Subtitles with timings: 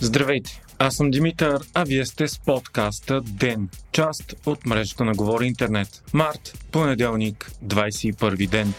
[0.00, 5.46] Здравейте, аз съм Димитър, а вие сте с подкаста ДЕН, част от мрежата на Говори
[5.46, 6.02] Интернет.
[6.12, 8.74] Март, понеделник, 21 ден.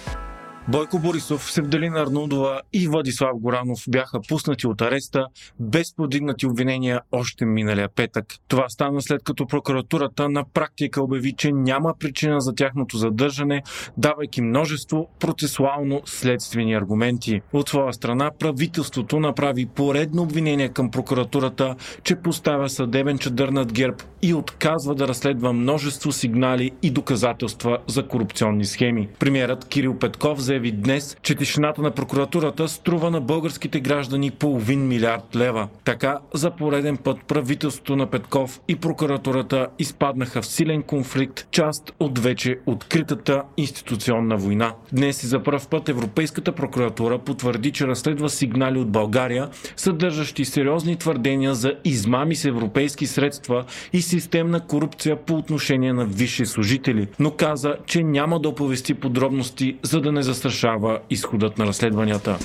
[0.69, 5.27] Бойко Борисов, Севделина Арнудова и Владислав Горанов бяха пуснати от ареста
[5.59, 8.25] без подигнати обвинения още миналия петък.
[8.47, 13.63] Това стана след като прокуратурата на практика обяви, че няма причина за тяхното задържане,
[13.97, 17.41] давайки множество процесуално следствени аргументи.
[17.53, 23.97] От своя страна правителството направи поредно обвинение към прокуратурата, че поставя съдебен чадър над ГЕРБ
[24.21, 29.09] и отказва да разследва множество сигнали и доказателства за корупционни схеми.
[29.19, 34.87] Премьерът Кирил Петков заяви заяви днес, че тишината на прокуратурата струва на българските граждани половин
[34.87, 35.67] милиард лева.
[35.83, 42.19] Така за пореден път правителството на Петков и прокуратурата изпаднаха в силен конфликт, част от
[42.19, 44.73] вече откритата институционна война.
[44.93, 50.95] Днес и за първ път Европейската прокуратура потвърди, че разследва сигнали от България, съдържащи сериозни
[50.95, 57.31] твърдения за измами с европейски средства и системна корупция по отношение на висши служители, но
[57.31, 62.37] каза, че няма да оповести подробности, за да не застраши застрашава изходът на разследванията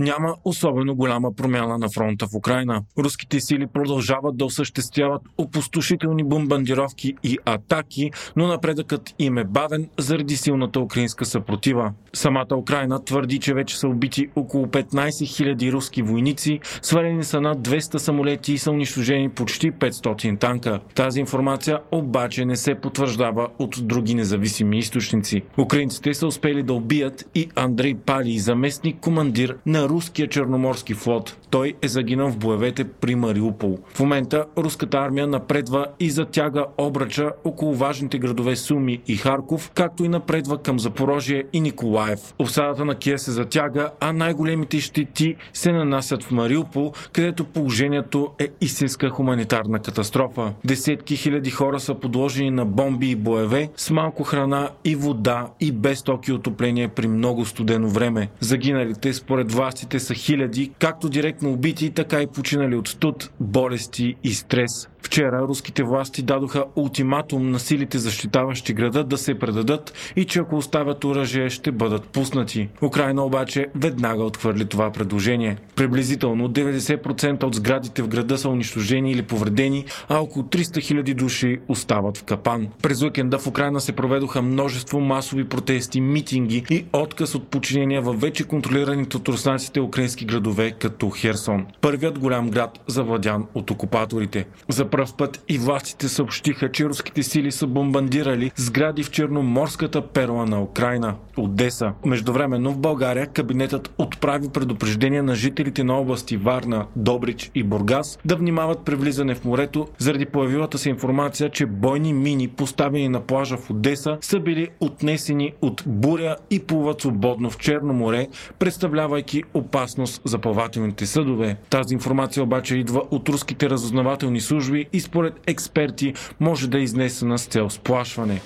[0.00, 2.82] няма особено голяма промяна на фронта в Украина.
[2.98, 10.36] Руските сили продължават да осъществяват опустошителни бомбардировки и атаки, но напредъкът им е бавен заради
[10.36, 11.92] силната украинска съпротива.
[12.12, 17.58] Самата Украина твърди, че вече са убити около 15 000 руски войници, свалени са над
[17.58, 20.80] 200 самолети и са унищожени почти 500 танка.
[20.94, 25.42] Тази информация обаче не се потвърждава от други независими източници.
[25.58, 31.34] Украинците са успели да убият и Андрей Пали, заместник командир на русский Черноморский флот.
[31.50, 33.78] Той е загинал в боевете при Мариупол.
[33.94, 40.04] В момента руската армия напредва и затяга обрача около важните градове Суми и Харков, както
[40.04, 42.34] и напредва към Запорожие и Николаев.
[42.38, 48.48] Обсадата на Кия се затяга, а най-големите щити се нанасят в Мариупол, където положението е
[48.60, 50.52] истинска хуманитарна катастрофа.
[50.64, 55.72] Десетки хиляди хора са подложени на бомби и боеве, с малко храна и вода и
[55.72, 58.28] без токи отопление при много студено време.
[58.40, 64.16] Загиналите според власти властите са хиляди, както директно убити, така и починали от студ, болести
[64.22, 64.89] и стрес.
[65.02, 70.56] Вчера руските власти дадоха ултиматум на силите защитаващи града да се предадат и че ако
[70.56, 72.68] оставят оръжие ще бъдат пуснати.
[72.82, 75.56] Украина обаче веднага отхвърли това предложение.
[75.76, 81.58] Приблизително 90% от сградите в града са унищожени или повредени, а около 300 000 души
[81.68, 82.68] остават в капан.
[82.82, 88.20] През уикенда в Украина се проведоха множество масови протести, митинги и отказ от подчинение във
[88.20, 91.66] вече контролираните от руснаците украински градове като Херсон.
[91.80, 94.46] Първият голям град завладян от окупаторите.
[94.90, 100.62] Пръв път и властите съобщиха, че руските сили са бомбандирали сгради в Черноморската перла на
[100.62, 101.92] Украина, Одеса.
[102.06, 108.36] Междувременно в България кабинетът отправи предупреждение на жителите на области Варна, Добрич и Бургас да
[108.36, 113.56] внимават при влизане в морето заради появилата се информация, че бойни мини, поставени на плажа
[113.56, 120.22] в Одеса, са били отнесени от буря и плуват свободно в Черно море, представлявайки опасност
[120.24, 121.56] за плавателните съдове.
[121.70, 127.38] Тази информация обаче идва от руските разузнавателни служби и според експерти може да е изнесена
[127.38, 128.40] с цел сплашване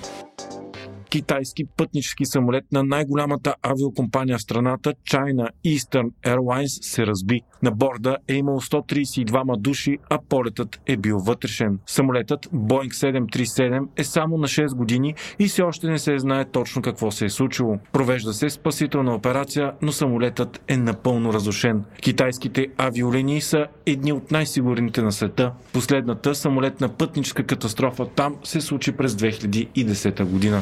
[1.15, 7.41] китайски пътнически самолет на най-голямата авиокомпания в страната, China Eastern Airlines, се разби.
[7.63, 11.79] На борда е имало 132 души, а полетът е бил вътрешен.
[11.85, 16.81] Самолетът Boeing 737 е само на 6 години и все още не се знае точно
[16.81, 17.77] какво се е случило.
[17.93, 21.83] Провежда се спасителна операция, но самолетът е напълно разрушен.
[22.01, 25.51] Китайските авиолинии са едни от най-сигурните на света.
[25.73, 30.61] Последната самолетна пътническа катастрофа там се случи през 2010 година.